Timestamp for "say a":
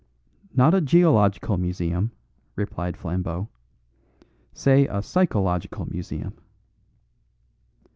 4.51-5.03